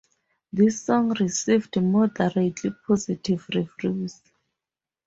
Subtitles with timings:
[0.51, 4.19] This song received moderately positive reviews.